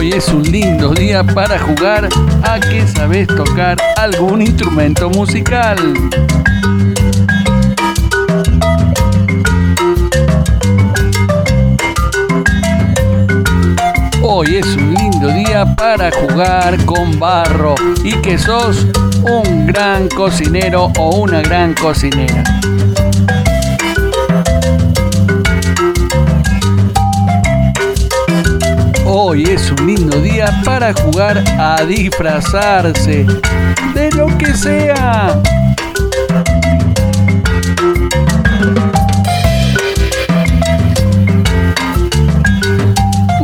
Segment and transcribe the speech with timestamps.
[0.00, 2.08] Hoy es un lindo día para jugar
[2.42, 5.76] a que sabes tocar algún instrumento musical.
[14.22, 18.86] Hoy es un lindo día para jugar con barro y que sos
[19.20, 22.42] un gran cocinero o una gran cocinera.
[29.12, 33.26] Hoy es un lindo día para jugar a disfrazarse
[33.92, 35.42] de lo que sea.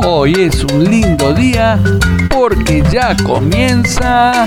[0.04, 1.80] Hoy es un lindo día
[2.30, 4.46] porque ya comienza...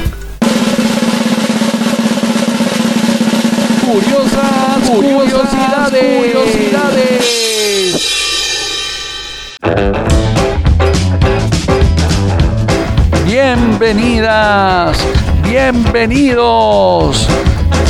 [3.86, 6.18] Curiosas curiosidades.
[6.18, 7.50] curiosidades.
[13.52, 14.96] Bienvenidas,
[15.42, 17.28] bienvenidos,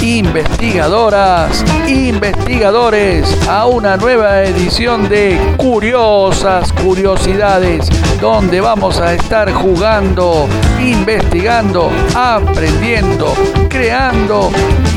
[0.01, 7.89] investigadoras, investigadores, a una nueva edición de Curiosas Curiosidades,
[8.21, 10.47] donde vamos a estar jugando,
[10.79, 13.33] investigando, aprendiendo,
[13.67, 14.51] creando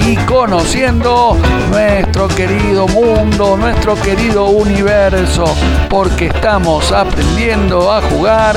[0.06, 1.36] y conociendo
[1.70, 5.44] nuestro querido mundo, nuestro querido universo,
[5.90, 8.54] porque estamos aprendiendo a jugar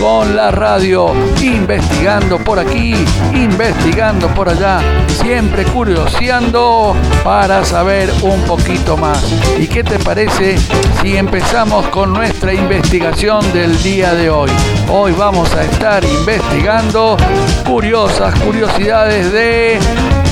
[0.00, 1.12] con la radio,
[1.42, 2.94] investigando por aquí,
[3.34, 9.22] investigando por allá, siempre curioseando para saber un poquito más.
[9.58, 10.56] ¿Y qué te parece
[11.02, 14.50] si empezamos con nuestra investigación del día de hoy?
[14.90, 17.18] Hoy vamos a estar investigando
[17.66, 19.78] curiosas curiosidades de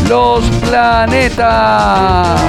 [0.08, 2.41] los planetas.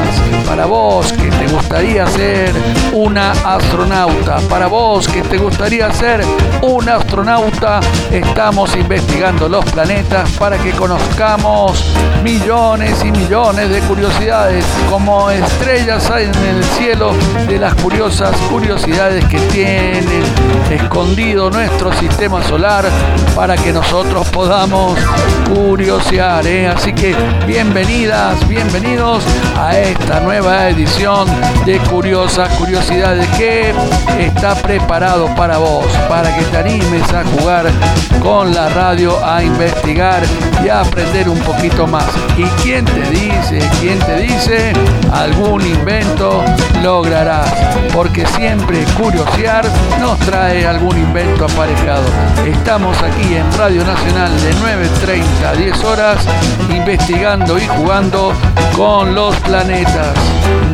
[0.45, 2.51] Para vos que te gustaría ser
[2.93, 6.25] una astronauta, para vos que te gustaría ser
[6.61, 7.79] un astronauta,
[8.11, 11.85] estamos investigando los planetas para que conozcamos
[12.23, 17.13] millones y millones de curiosidades como estrellas en el cielo
[17.47, 20.23] de las curiosas curiosidades que tienen
[20.69, 22.85] escondido nuestro sistema solar
[23.35, 24.97] para que nosotros podamos
[25.53, 26.45] curiosear.
[26.47, 26.67] ¿eh?
[26.67, 29.23] Así que bienvenidas, bienvenidos
[29.57, 31.27] a esta nueva edición
[31.65, 33.73] de Curiosas Curiosidades que
[34.19, 37.71] está preparado para vos, para que te animes a jugar
[38.21, 40.21] con la radio, a investigar
[40.63, 42.07] y a aprender un poquito más.
[42.37, 44.73] ¿Y quién te dice, quién te dice?
[45.11, 46.43] Algún invento
[46.81, 47.51] lograrás,
[47.93, 49.65] porque siempre curiosear
[49.99, 52.05] nos trae algún invento aparejado.
[52.45, 56.17] Estamos aquí en Radio Nacional de 9.30 a 10 horas
[56.69, 58.33] investigando y jugando
[58.75, 60.15] con los planetas.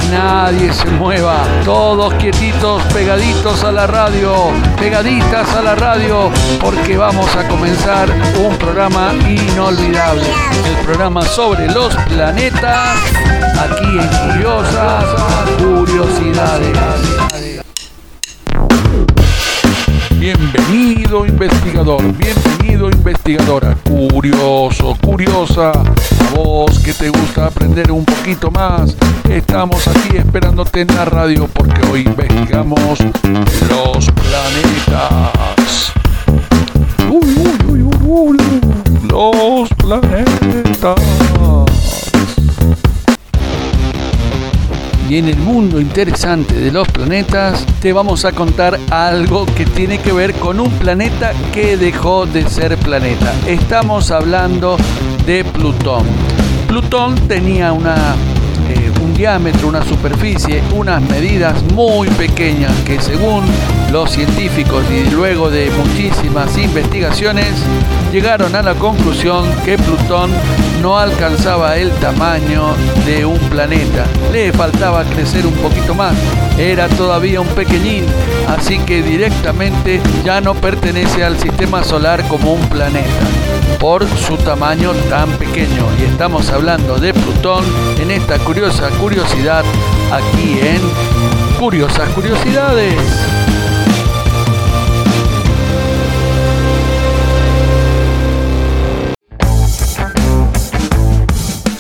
[0.09, 7.27] Nadie se mueva, todos quietitos, pegaditos a la radio, pegaditas a la radio, porque vamos
[7.35, 10.23] a comenzar un programa inolvidable.
[10.65, 12.99] El programa sobre los planetas,
[13.59, 15.03] aquí en Curiosas
[15.57, 16.77] Curiosidades.
[20.11, 25.71] Bienvenido investigador, bienvenido investigadora, curioso, curiosa,
[26.35, 28.95] vos que te gusta aprender un poquito más,
[29.29, 32.99] estamos aquí esperándote en la radio porque hoy investigamos
[33.69, 35.93] los planetas.
[37.09, 37.35] Uy,
[37.69, 38.37] uy, uy, uy,
[39.09, 40.95] los planetas.
[45.07, 49.99] Y en el mundo interesante de los planetas te vamos a contar algo que tiene
[49.99, 53.31] que ver con un planeta que dejó de ser planeta.
[53.45, 54.77] Estamos hablando
[55.27, 56.24] de Plutón.
[56.75, 57.95] Plutón tenía una
[58.67, 63.45] eh, un diámetro, una superficie, unas medidas muy pequeñas que según
[63.95, 67.47] los científicos y luego de muchísimas investigaciones
[68.11, 70.31] llegaron a la conclusión que Plutón
[70.81, 72.75] no alcanzaba el tamaño
[73.05, 74.05] de un planeta.
[74.33, 76.13] Le faltaba crecer un poquito más.
[76.57, 78.03] Era todavía un pequeñín,
[78.49, 83.07] así que directamente ya no pertenece al sistema solar como un planeta
[83.79, 85.87] por su tamaño tan pequeño.
[86.01, 87.63] Y estamos hablando de Plutón
[88.01, 89.63] en esta curiosa curiosidad
[90.11, 90.81] aquí en
[91.57, 93.44] Curiosas Curiosidades.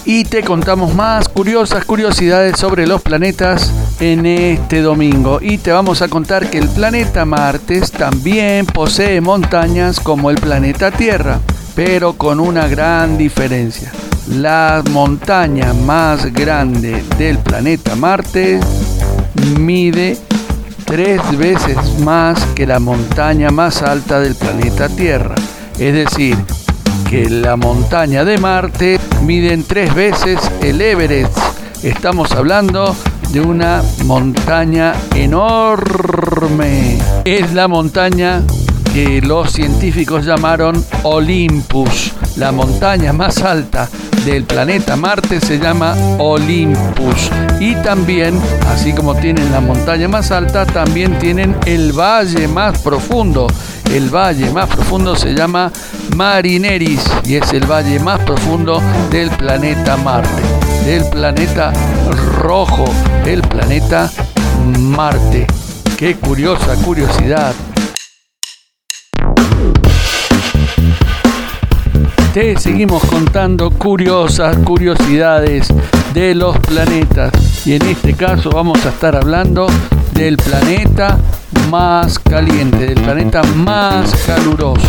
[0.07, 5.39] Y te contamos más curiosas curiosidades sobre los planetas en este domingo.
[5.41, 10.91] Y te vamos a contar que el planeta Martes también posee montañas como el planeta
[10.91, 11.39] Tierra,
[11.75, 13.91] pero con una gran diferencia.
[14.29, 18.59] La montaña más grande del planeta Marte
[19.59, 20.17] mide
[20.85, 25.33] tres veces más que la montaña más alta del planeta Tierra.
[25.79, 26.37] Es decir,
[27.15, 31.37] que la montaña de Marte miden tres veces el Everest.
[31.81, 32.93] Estamos hablando
[33.31, 36.97] de una montaña enorme.
[37.23, 38.43] Es la montaña
[38.95, 42.13] que los científicos llamaron Olympus.
[42.37, 43.89] La montaña más alta
[44.25, 47.29] del planeta Marte se llama Olympus.
[47.59, 48.39] Y también,
[48.69, 53.47] así como tienen la montaña más alta, también tienen el valle más profundo.
[53.91, 55.73] El valle más profundo se llama
[56.15, 58.81] Marineris y es el valle más profundo
[59.11, 60.41] del planeta Marte,
[60.85, 61.73] del planeta
[62.39, 62.85] rojo,
[63.25, 64.09] el planeta
[64.79, 65.47] Marte.
[65.97, 67.53] Qué curiosa curiosidad.
[72.35, 75.69] Te seguimos contando curiosas curiosidades
[76.13, 77.31] de los planetas.
[77.65, 79.67] Y en este caso vamos a estar hablando
[80.11, 81.17] del planeta
[81.71, 84.85] más caliente, del planeta más caluroso.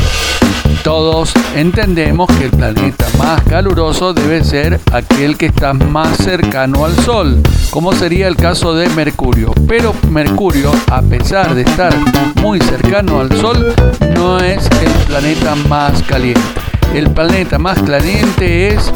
[0.83, 6.97] Todos entendemos que el planeta más caluroso debe ser aquel que está más cercano al
[7.05, 7.41] Sol,
[7.71, 9.53] como sería el caso de Mercurio.
[9.69, 11.95] Pero Mercurio, a pesar de estar
[12.43, 13.73] muy cercano al Sol,
[14.17, 18.93] no es el planeta más caliente el planeta más caliente es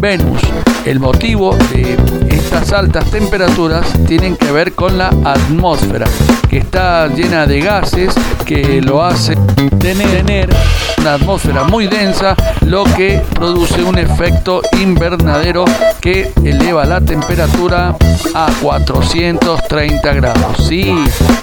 [0.00, 0.40] Venus.
[0.84, 1.96] El motivo de
[2.28, 6.06] estas altas temperaturas tienen que ver con la atmósfera,
[6.48, 8.12] que está llena de gases
[8.44, 9.36] que lo hace
[9.78, 10.50] tener
[10.98, 12.34] una atmósfera muy densa,
[12.66, 15.64] lo que produce un efecto invernadero
[16.00, 17.96] que eleva la temperatura
[18.34, 20.66] a 430 grados.
[20.68, 20.94] Sí,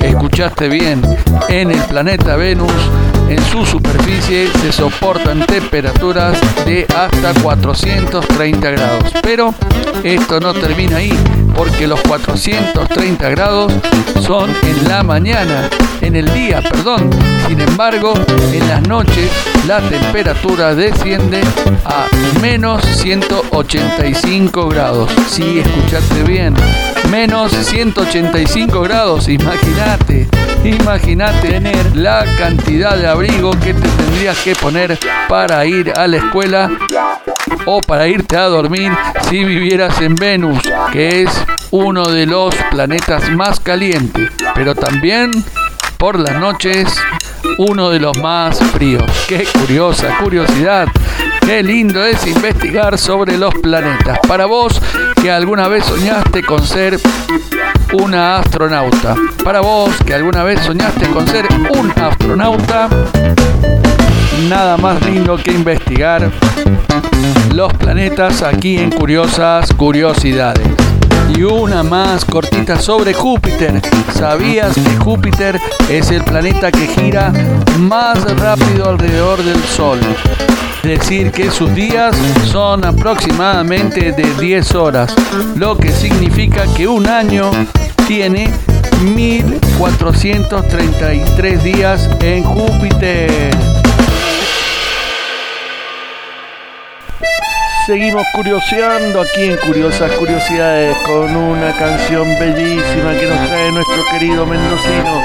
[0.02, 1.02] escuchaste bien,
[1.48, 2.72] en el planeta Venus
[3.30, 9.14] en su superficie se soportan temperaturas de hasta 430 grados.
[9.22, 9.54] Pero
[10.04, 11.14] esto no termina ahí,
[11.60, 13.74] porque los 430 grados
[14.22, 15.70] son en la mañana,
[16.00, 17.10] en el día, perdón.
[17.50, 18.14] Sin embargo,
[18.54, 19.30] en las noches
[19.68, 21.42] la temperatura desciende
[21.84, 22.08] a
[22.40, 25.12] menos 185 grados.
[25.28, 26.56] Si escuchaste bien,
[27.12, 30.30] menos 185 grados, imagínate.
[30.64, 34.98] Imagínate tener la cantidad de abrigo que te tendrías que poner
[35.28, 36.70] para ir a la escuela
[37.66, 38.92] o para irte a dormir
[39.30, 40.60] si vivieras en Venus,
[40.92, 41.30] que es
[41.72, 45.32] uno de los planetas más calientes, pero también
[45.98, 46.88] por las noches
[47.58, 49.04] uno de los más fríos.
[49.28, 50.88] Qué curiosa curiosidad.
[51.42, 54.20] Qué lindo es investigar sobre los planetas.
[54.28, 54.82] Para vos
[55.22, 57.00] que alguna vez soñaste con ser
[57.94, 59.16] una astronauta.
[59.44, 61.48] Para vos que alguna vez soñaste con ser
[61.78, 62.88] un astronauta,
[64.48, 66.32] nada más lindo que investigar
[67.54, 70.89] los planetas aquí en Curiosas Curiosidades.
[71.36, 73.82] Y una más cortita sobre Júpiter.
[74.14, 75.60] ¿Sabías que Júpiter
[75.90, 77.32] es el planeta que gira
[77.78, 80.00] más rápido alrededor del Sol?
[80.84, 82.16] decir que sus días
[82.46, 85.16] son aproximadamente de 10 horas,
[85.56, 87.52] lo que significa que un año
[88.08, 88.50] tiene
[89.04, 93.52] 1433 días en Júpiter.
[97.90, 104.46] Seguimos curioseando aquí en Curiosas Curiosidades con una canción bellísima que nos trae nuestro querido
[104.46, 105.20] mendocino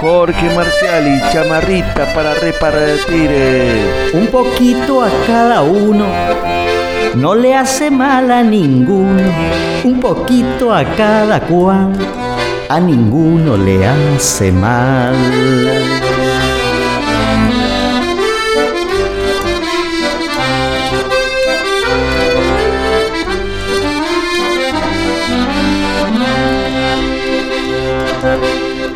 [0.00, 3.30] Jorge Marcial y Chamarrita para repartir.
[4.14, 6.06] Un poquito a cada uno,
[7.16, 9.22] no le hace mal a ninguno.
[9.84, 11.92] Un poquito a cada cual,
[12.70, 15.14] a ninguno le hace mal.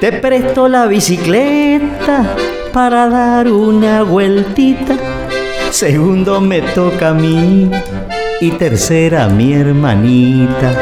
[0.00, 2.34] Te presto la bicicleta
[2.72, 4.96] para dar una vueltita.
[5.70, 7.70] Segundo me toca a mí
[8.40, 10.72] y tercera a mi hermanita.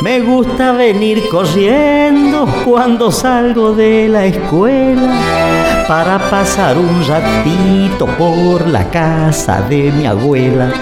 [0.00, 8.88] Me gusta venir corriendo cuando salgo de la escuela para pasar un ratito por la
[8.88, 10.72] casa de mi abuela.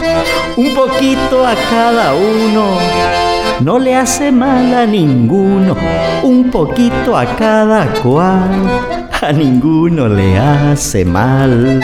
[0.57, 2.79] Un poquito a cada uno
[3.61, 5.77] no le hace mal a ninguno,
[6.23, 8.51] un poquito a cada cual,
[9.21, 11.81] a ninguno le hace mal.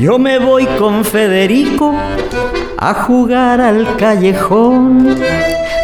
[0.00, 1.94] Yo me voy con Federico
[2.78, 5.16] a jugar al callejón.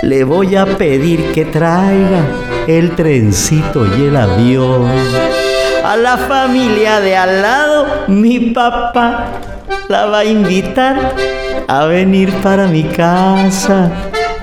[0.02, 4.87] Le voy a pedir que traiga el trencito y el avión.
[5.85, 9.26] A la familia de al lado, mi papá
[9.88, 11.14] la va a invitar
[11.66, 13.90] a venir para mi casa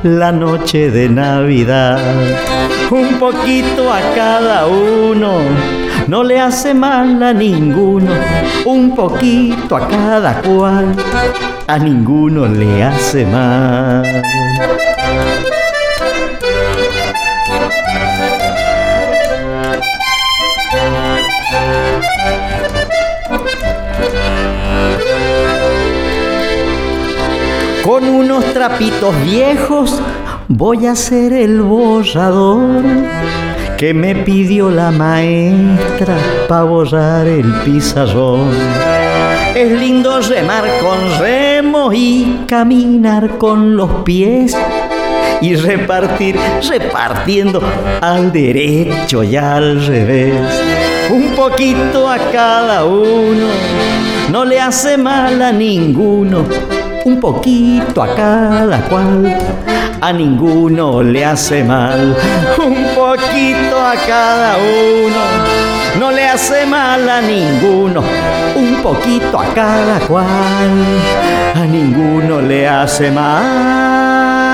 [0.03, 1.99] la noche de Navidad.
[2.91, 5.39] Un poquito a cada uno,
[6.07, 8.11] no le hace mal a ninguno.
[8.65, 10.95] Un poquito a cada cual,
[11.67, 14.03] a ninguno le hace mal.
[27.99, 30.01] Con unos trapitos viejos
[30.47, 32.81] voy a hacer el borrador
[33.77, 36.15] que me pidió la maestra
[36.47, 38.51] para borrar el pizarrón.
[39.53, 44.55] Es lindo remar con remo y caminar con los pies
[45.41, 46.37] y repartir,
[46.69, 47.61] repartiendo
[47.99, 50.39] al derecho y al revés.
[51.11, 53.47] Un poquito a cada uno,
[54.31, 56.45] no le hace mal a ninguno
[57.05, 59.37] un poquito a cada cual,
[60.01, 62.15] a ninguno le hace mal,
[62.57, 68.03] un poquito a cada uno, no le hace mal a ninguno,
[68.55, 70.25] un poquito a cada cual,
[71.55, 74.48] a ninguno le hace mal.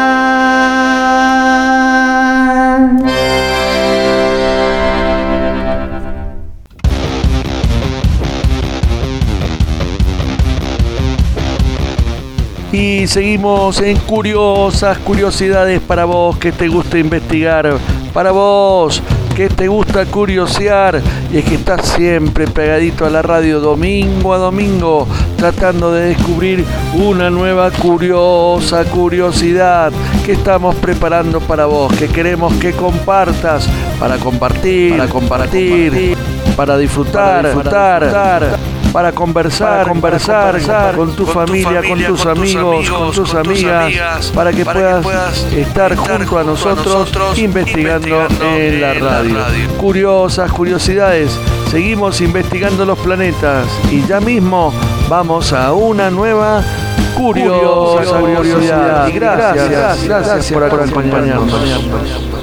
[12.75, 17.77] Y seguimos en curiosas curiosidades para vos que te gusta investigar,
[18.13, 19.01] para vos
[19.33, 21.01] que te gusta curiosear
[21.31, 26.65] y es que estás siempre pegadito a la radio domingo a domingo tratando de descubrir
[26.95, 29.93] una nueva curiosa curiosidad
[30.25, 33.69] que estamos preparando para vos, que queremos que compartas
[34.01, 36.17] para compartir, para compartir,
[36.57, 38.09] para disfrutar, para disfrutar.
[38.11, 38.74] para
[39.13, 45.95] conversar, conversar, con, tu, familia, con tus amigos, con tus amigas, para que, puedas, estar
[45.95, 49.37] junto a nosotros, investigando, en la radio.
[49.77, 51.37] Curiosas, curiosidades.
[51.69, 54.73] Seguimos investigando los planetas y ya mismo
[55.09, 56.63] vamos a una nueva
[57.17, 59.11] curiosa, curiosidad.
[59.13, 62.34] gracias, gracias, gracias por acompañarnos.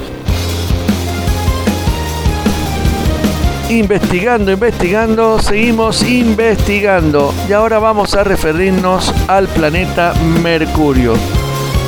[3.79, 10.13] Investigando, investigando, seguimos investigando y ahora vamos a referirnos al planeta
[10.43, 11.15] Mercurio.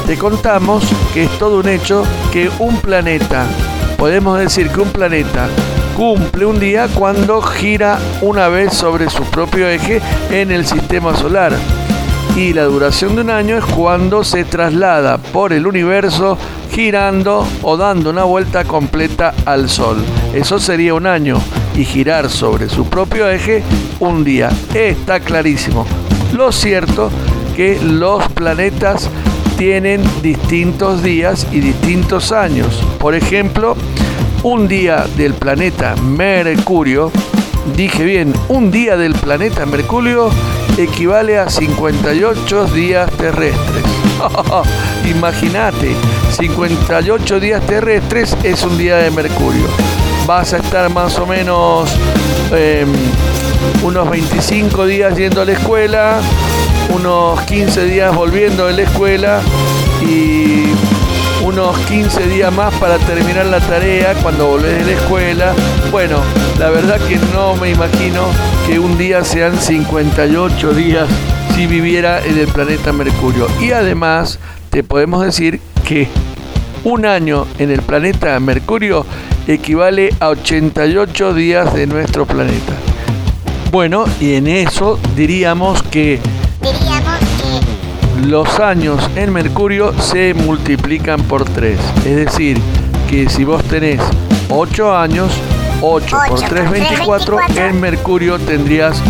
[0.07, 3.47] Te contamos que es todo un hecho que un planeta,
[3.99, 5.49] podemos decir que un planeta
[5.97, 10.01] cumple un día cuando gira una vez sobre su propio eje
[10.31, 11.53] en el sistema solar.
[12.35, 16.37] Y la duración de un año es cuando se traslada por el universo
[16.73, 20.03] girando o dando una vuelta completa al Sol.
[20.35, 21.39] Eso sería un año
[21.75, 23.63] y girar sobre su propio eje
[24.01, 24.51] un día.
[24.75, 25.87] Está clarísimo.
[26.33, 27.11] Lo cierto
[27.57, 29.11] que los planetas
[29.57, 32.83] tienen distintos días y distintos años.
[32.99, 33.77] Por ejemplo,
[34.43, 37.11] un día del planeta Mercurio,
[37.77, 40.31] dije bien, un día del planeta Mercurio
[40.77, 43.85] equivale a 58 días terrestres.
[45.09, 45.95] Imagínate,
[46.33, 49.94] 58 días terrestres es un día de Mercurio
[50.27, 51.91] vas a estar más o menos
[52.53, 52.91] em,
[53.83, 56.21] unos 25 días yendo a la escuela,
[56.95, 59.41] unos 15 días volviendo de la escuela
[60.03, 60.65] y
[61.45, 65.53] unos 15 días más para terminar la tarea cuando volvés de la escuela.
[65.91, 66.19] Bueno,
[66.59, 68.23] la verdad que no me imagino
[68.67, 71.07] que un día sean 58 días
[71.55, 73.47] si viviera en el planeta Mercurio.
[73.61, 74.39] Y además
[74.71, 76.09] te podemos decir que
[76.83, 79.05] un año en el planeta Mercurio
[79.47, 82.73] equivale a 88 días de nuestro planeta.
[83.71, 86.21] Bueno, y en eso diríamos que,
[88.27, 91.79] los años en Mercurio se multiplican por 3.
[92.07, 92.59] Es decir,
[93.11, 94.01] que si vos tenés
[94.49, 95.31] 8 años,
[95.83, 99.03] 8, por 3, 24, en Mercurio tendrías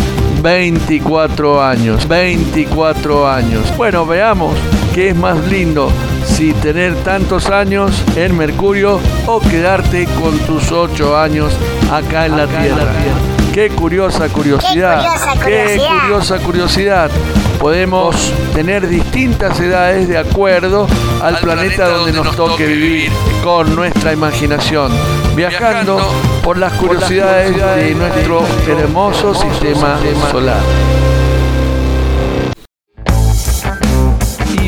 [0.45, 2.07] 24 años.
[2.07, 3.75] 24 años.
[3.77, 4.55] Bueno, veamos
[4.93, 5.89] qué es más lindo,
[6.23, 11.51] si tener tantos años en Mercurio o quedarte con tus ocho años
[11.91, 13.34] acá en la Tierra.
[13.55, 15.01] Qué curiosa curiosidad.
[15.45, 17.09] Qué curiosa curiosidad.
[17.57, 20.89] Podemos tener distintas edades de acuerdo
[21.21, 24.91] al, planeta, donde nos toque vivir con nuestra imaginación,
[25.37, 26.05] viajando
[26.43, 30.59] por las curiosidades de nuestro hermoso sistema solar.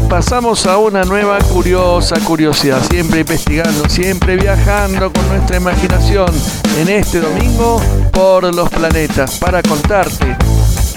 [0.08, 6.28] Pasamos a una nueva curiosa curiosidad, siempre investigando, siempre viajando con nuestra imaginación
[6.80, 10.38] en este domingo por los planetas para contarte,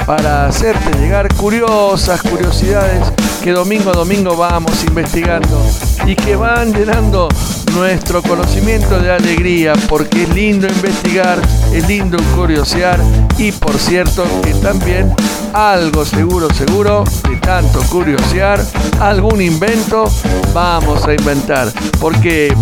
[0.06, 3.12] para hacerte llegar curiosas curiosidades
[3.42, 5.60] que domingo a domingo vamos investigando
[6.06, 7.28] y que van llenando
[7.74, 11.40] nuestro conocimiento de alegría, porque es lindo investigar,
[11.72, 13.00] es lindo curiosear
[13.38, 15.14] y por cierto que también
[15.52, 18.64] algo seguro, seguro, de tanto curiosear,
[19.00, 20.04] algún invento
[20.52, 22.54] vamos a inventar, porque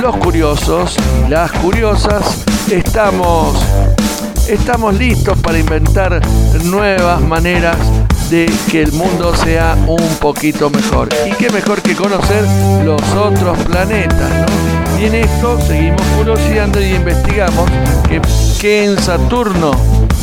[0.00, 3.56] los curiosos y las curiosas estamos
[4.48, 6.20] estamos listos para inventar
[6.64, 7.76] nuevas maneras
[8.30, 11.08] de que el mundo sea un poquito mejor.
[11.26, 12.44] Y qué mejor que conocer
[12.84, 15.00] los otros planetas, ¿no?
[15.00, 17.68] Y en esto seguimos curioseando y investigamos
[18.08, 18.20] que,
[18.60, 19.72] que en Saturno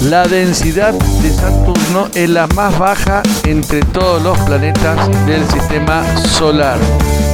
[0.04, 6.78] la densidad de Saturno es la más baja entre todos los planetas del sistema solar.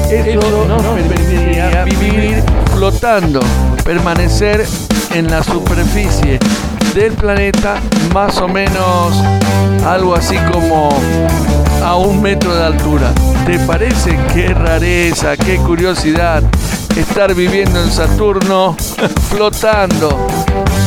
[0.09, 3.41] Eso nos permitiría vivir flotando,
[3.83, 4.65] permanecer
[5.13, 6.39] en la superficie
[6.93, 7.75] del planeta
[8.13, 9.15] más o menos
[9.85, 10.89] algo así como
[11.83, 13.11] a un metro de altura.
[13.45, 16.43] ¿Te parece qué rareza, qué curiosidad
[16.95, 18.75] estar viviendo en Saturno
[19.29, 20.27] flotando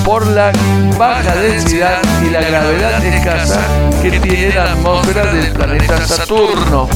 [0.04, 0.52] por la
[0.96, 3.60] baja densidad y la gravedad escasa
[4.00, 6.88] que tiene la atmósfera del planeta Saturno?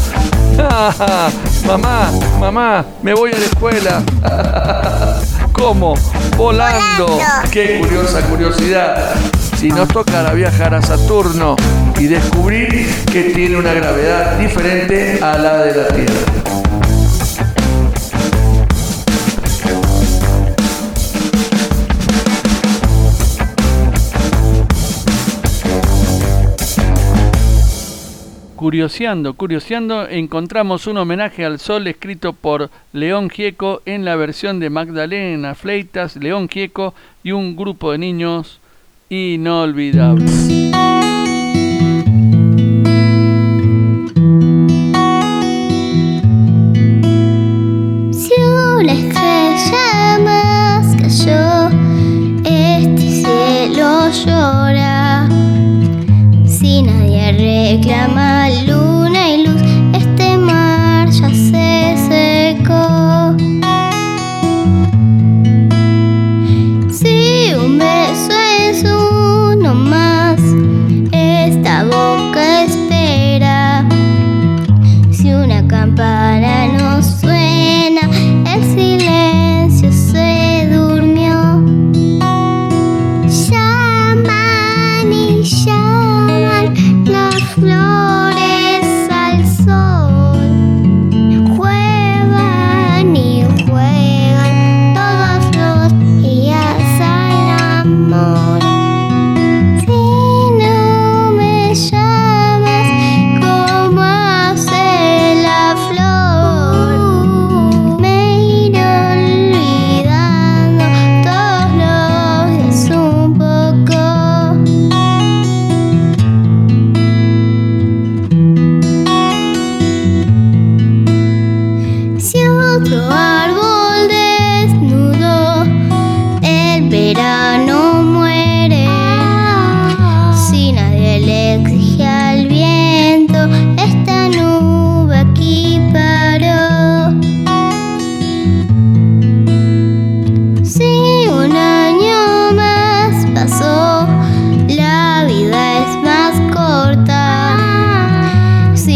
[1.67, 4.03] mamá, mamá, me voy a la escuela.
[5.61, 5.95] ¿Cómo?
[6.39, 7.19] Volando.
[7.51, 9.15] Qué curiosa curiosidad.
[9.59, 11.55] Si nos tocara viajar a Saturno
[11.99, 16.60] y descubrir que tiene una gravedad diferente a la de la Tierra.
[28.61, 34.69] Curioseando, curioseando, encontramos un homenaje al sol escrito por León Gieco en la versión de
[34.69, 36.93] Magdalena Fleitas, León Gieco
[37.25, 38.61] y un grupo de niños
[39.09, 40.70] inolvidables.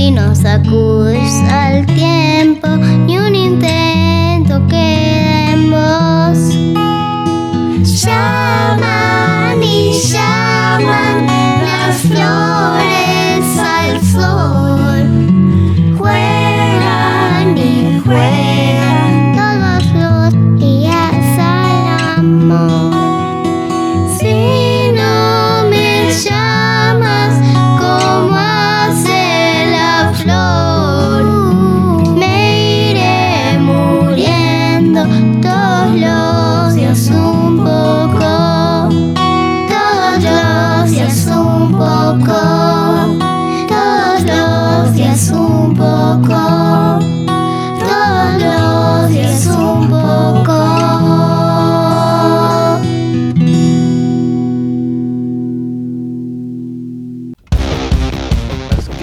[0.05, 2.69] si no sacudes al tiempo
[3.07, 3.74] ni un intento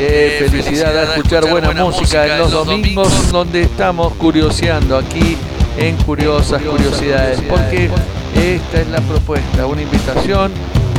[0.02, 5.38] escuchar buena música en los domingos donde estamos curioseando aquí
[5.78, 7.90] en Curiosas Curiosidades, porque
[8.36, 10.52] esta es la propuesta, una invitación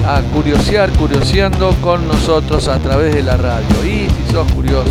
[0.07, 3.85] a curiosear, curioseando con nosotros a través de la radio.
[3.85, 4.91] Y si sos curioso,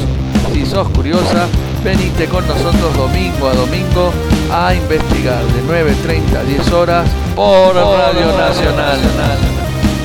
[0.54, 1.48] si sos curiosa,
[1.84, 4.12] venite con nosotros domingo a domingo
[4.52, 9.00] a investigar de 9.30 a 10 horas por Radio Nacional.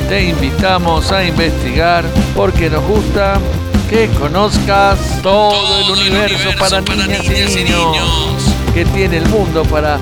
[0.09, 2.05] Te invitamos a investigar
[2.37, 3.40] porque nos gusta
[3.88, 9.99] que conozcas todo el universo para niñas y niños que tiene el mundo para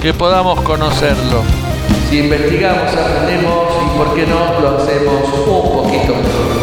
[0.00, 1.42] que podamos conocerlo.
[2.08, 6.54] Si investigamos, aprendemos y por qué no lo hacemos un poquito mejor.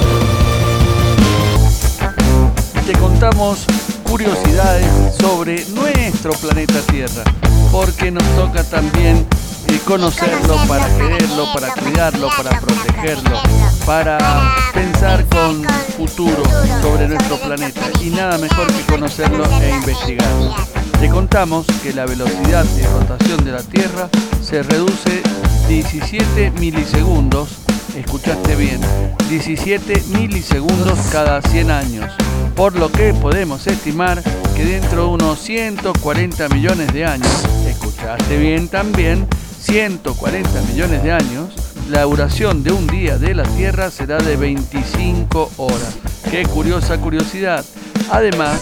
[2.86, 3.65] Te contamos
[4.03, 4.88] curiosidades
[5.19, 7.23] sobre nuestro planeta Tierra,
[7.71, 9.27] porque nos toca también
[9.67, 10.88] eh, conocerlo para
[11.32, 13.41] quererlo, para cuidarlo, para protegerlo,
[13.86, 15.63] para pensar con
[15.98, 16.44] futuro
[16.82, 17.82] sobre nuestro planeta.
[18.02, 20.56] Y nada mejor que conocerlo e investigarlo.
[21.00, 24.10] Te contamos que la velocidad de rotación de la Tierra
[24.41, 25.24] se reduce
[25.67, 27.50] 17 milisegundos,
[27.96, 28.82] escuchaste bien,
[29.30, 32.12] 17 milisegundos cada 100 años,
[32.56, 34.22] por lo que podemos estimar
[34.56, 37.32] que dentro de unos 140 millones de años,
[37.67, 39.28] escuchaste bien también,
[39.62, 41.54] 140 millones de años,
[41.89, 45.97] la duración de un día de la Tierra será de 25 horas.
[46.32, 47.63] Qué curiosa curiosidad.
[48.10, 48.60] Además,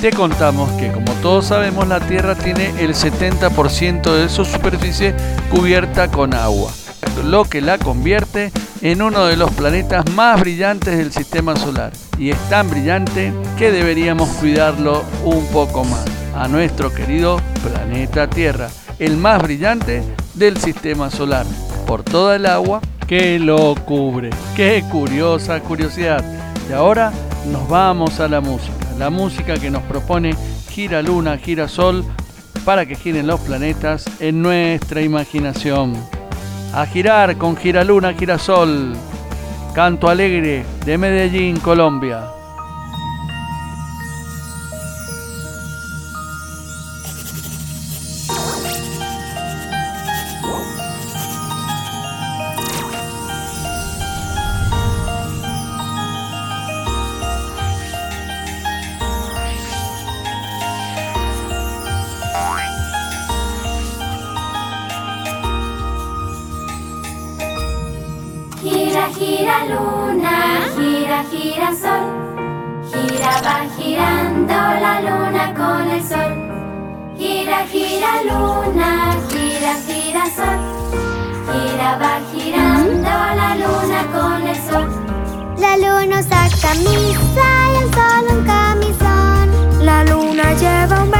[0.00, 5.14] te contamos que como todos sabemos la Tierra tiene el 70% de su superficie
[5.50, 6.72] cubierta con agua,
[7.24, 11.92] lo que la convierte en uno de los planetas más brillantes del sistema solar.
[12.18, 18.70] Y es tan brillante que deberíamos cuidarlo un poco más, a nuestro querido planeta Tierra,
[18.98, 20.02] el más brillante
[20.38, 21.44] del sistema solar,
[21.86, 24.30] por toda el agua que lo cubre.
[24.54, 26.24] Qué curiosa curiosidad.
[26.68, 27.12] Y ahora
[27.50, 28.74] nos vamos a la música.
[28.98, 30.34] La música que nos propone
[30.70, 32.04] Gira Luna, Gira Sol,
[32.64, 35.94] para que giren los planetas en nuestra imaginación.
[36.72, 38.94] A girar con Gira Luna, Gira Sol.
[39.74, 42.37] Canto Alegre de Medellín, Colombia.
[77.72, 80.60] gira luna, gira, gira sol.
[81.50, 84.88] Gira, va girando la luna con el sol.
[85.58, 89.84] La luna usa camisa y el sol un camisón.
[89.84, 91.10] La luna lleva un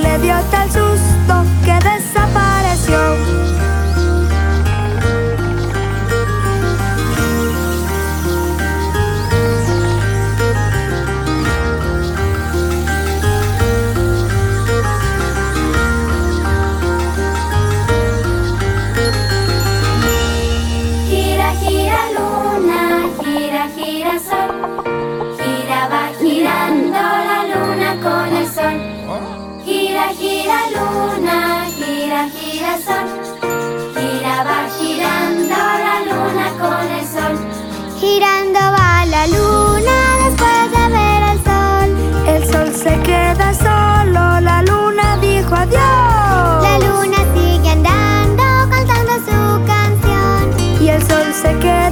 [0.00, 0.61] Live your time.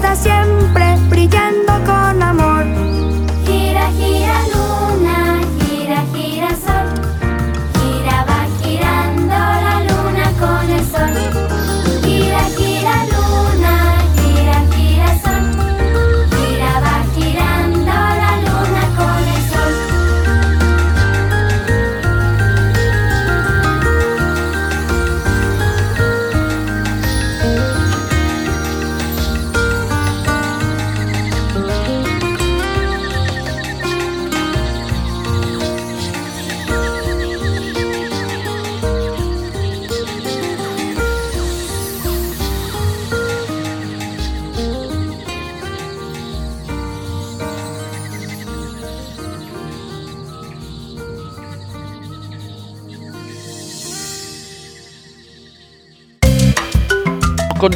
[0.09, 0.90] siempre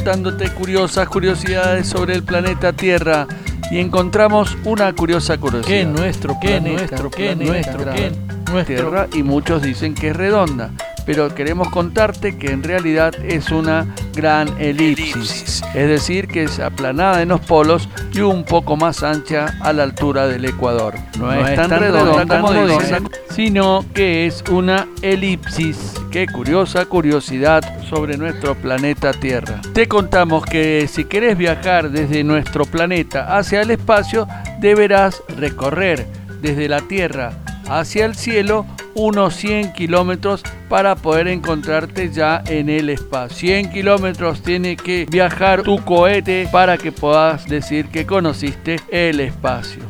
[0.04, 3.26] contándote curiosas curiosidades sobre el planeta Tierra
[3.70, 5.66] y encontramos una curiosa curiosidad.
[5.66, 8.12] ¿Qué nuestro, qué nuestro, qué nuestro, qué
[8.52, 8.66] nuestro?
[8.66, 10.72] Tierra y muchos dicen que es redonda
[11.06, 17.22] pero queremos contarte que en realidad es una gran elipsis, es decir, que es aplanada
[17.22, 20.94] en los polos y un poco más ancha a la altura del Ecuador.
[21.18, 25.94] No, es, tan, redonda, como dicen, sino que es una elipsis.
[26.10, 29.60] Qué curiosa curiosidad sobre nuestro planeta Tierra.
[29.72, 34.28] Te contamos que si querés viajar desde nuestro planeta hacia el espacio,
[34.60, 36.06] deberás recorrer
[36.40, 42.90] desde la Tierra hacia el cielo unos 100 kilómetros para poder encontrarte ya en el
[42.90, 43.36] espacio.
[43.36, 49.82] 100 kilómetros tiene que viajar tu cohete para que puedas decir que conociste el espacio.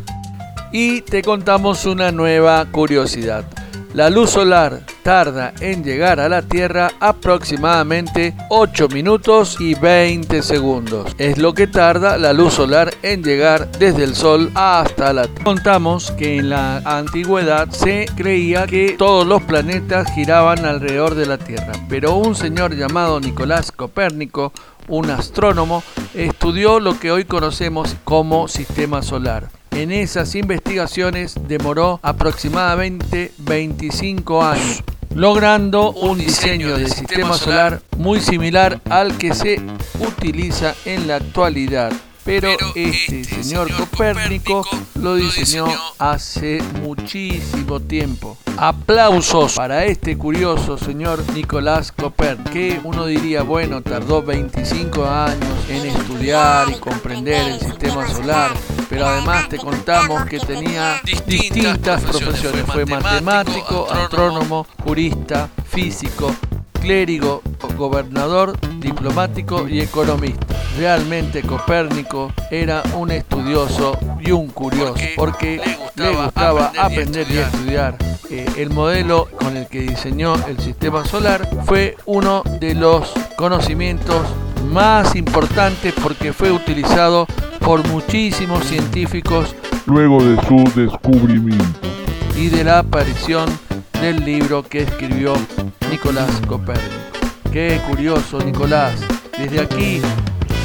[0.73, 3.45] Y te contamos una nueva curiosidad.
[3.95, 11.15] La luz solar tarda en llegar a la Tierra aproximadamente 8 minutos y 20 segundos.
[11.17, 15.45] Es lo que tarda la luz solar en llegar desde el Sol hasta la Tierra.
[15.45, 21.39] Contamos que en la antigüedad se creía que todos los planetas giraban alrededor de la
[21.39, 24.53] Tierra, pero un señor llamado Nicolás Copérnico
[24.89, 25.83] un astrónomo,
[26.15, 29.49] estudió lo que hoy conocemos como sistema solar.
[29.75, 34.85] En esas investigaciones demoró aproximadamente 25 años,
[35.15, 39.61] logrando un diseño del sistema solar muy similar al que se
[39.99, 41.93] utiliza en la actualidad
[42.25, 44.67] pero este, este señor Copérnico
[45.01, 45.67] lo diseñó
[45.99, 48.39] hace muchísimo tiempo.
[48.57, 55.87] Aplausos para este curioso señor Nicolás Copérnico, que uno diría, bueno, tardó 25 años en
[55.87, 58.53] estudiar y comprender el sistema solar,
[58.95, 62.65] pero además te contamos que tenía distintas profesiones.
[62.67, 66.33] Fue matemático, astrónomo, jurista, físico,
[66.81, 67.43] clérigo,
[67.77, 70.47] gobernador, diplomático y economista.
[70.79, 75.61] Realmente Copérnico era un estudioso y un curioso porque
[75.97, 77.97] le gustaba, aprender y estudiar.
[78.31, 84.23] Eh, el modelo con el que diseñó el sistema solar fue uno de los conocimientos
[84.71, 87.27] más importantes porque fue utilizado
[87.65, 89.55] por muchísimos científicos
[89.87, 91.81] luego de su descubrimiento
[92.37, 93.49] y de la aparición
[94.01, 95.35] del libro que escribió
[95.91, 96.95] Nicolás Copérnico.
[97.53, 99.01] Qué curioso, Nicolás.
[99.39, 100.03] Desde aquí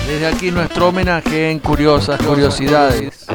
[0.08, 3.28] desde aquí nuestro homenaje en Curiosas Curiosidades.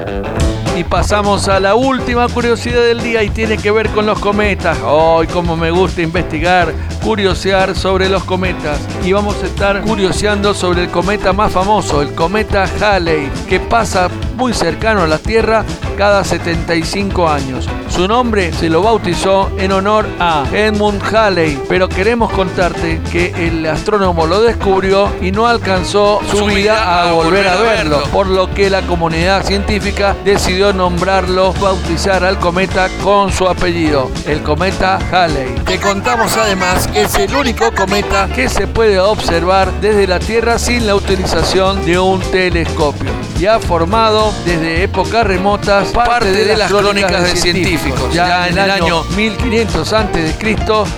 [0.77, 4.77] Y pasamos a la última curiosidad del día y tiene que ver con los cometas.
[4.85, 8.81] Hoy, como me gusta investigar, curiosear sobre los cometas.
[9.05, 14.09] Y vamos a estar curioseando sobre el cometa más famoso, el cometa Halley, que pasa
[14.37, 15.65] muy cercano a la Tierra
[15.99, 17.69] cada 75 años.
[17.89, 23.65] Su nombre se lo bautizó en honor a Edmund Halley, pero queremos contarte que el
[23.67, 28.71] astrónomo lo descubrió y no alcanzó su vida a volver a verlo, por lo que
[28.71, 35.55] la comunidad científica decidió nombrarlo, bautizar al cometa con su apellido, el cometa Halley.
[35.67, 40.87] Te contamos además es el único cometa que se puede observar desde la Tierra sin
[40.87, 47.25] la utilización de un telescopio y ha formado desde épocas remotas parte de, las crónicas
[47.25, 48.13] de científicos.
[48.13, 50.35] Ya en el año 1500 a.C.,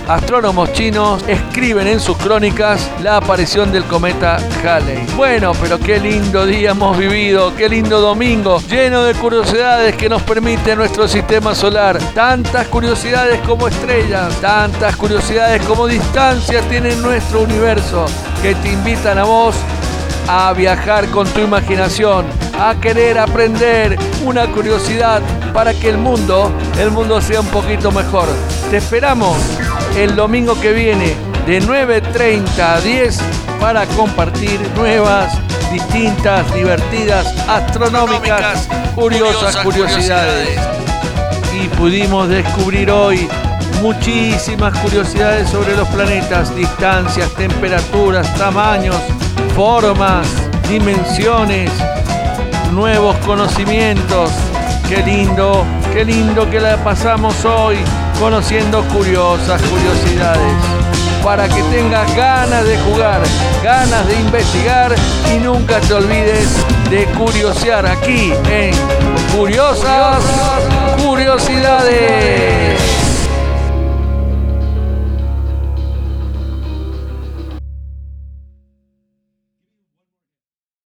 [0.07, 5.05] astrónomos chinos escriben en sus crónicas la aparición del cometa Halley.
[5.15, 10.21] Bueno, pero qué lindo día hemos vivido, qué lindo domingo, lleno de curiosidades que nos
[10.21, 11.97] permite nuestro sistema solar.
[12.13, 18.05] Tantas curiosidades como estrellas, tantas curiosidades como distancias tiene nuestro universo
[18.41, 19.55] que te invitan a vos
[20.27, 22.25] a viajar con tu imaginación,
[22.59, 25.21] a querer aprender una curiosidad
[25.53, 28.27] para que el mundo, el mundo sea un poquito mejor.
[28.69, 29.37] Te esperamos
[29.95, 33.19] el domingo que viene de 9.30 a 10
[33.61, 35.37] para compartir nuevas,
[35.71, 40.59] distintas, divertidas, astronómicas, curiosas curiosidades.
[41.53, 43.27] Y pudimos descubrir hoy
[43.81, 48.95] muchísimas curiosidades sobre los planetas, distancias, temperaturas, tamaños,
[49.55, 50.27] formas,
[50.69, 51.71] dimensiones,
[52.71, 54.31] nuevos conocimientos.
[54.87, 57.77] Qué lindo, qué lindo que la pasamos hoy
[58.19, 60.53] conociendo curiosas curiosidades.
[61.23, 63.21] Para que tengas ganas de jugar,
[63.63, 64.95] ganas de investigar
[65.35, 66.47] y nunca te olvides
[66.89, 68.73] de curiosear aquí en
[69.35, 70.23] Curiosas
[71.03, 72.86] Curiosidades.